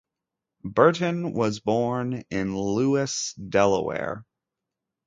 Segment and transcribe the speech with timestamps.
[0.63, 4.25] Burton was born in Lewes, Delaware.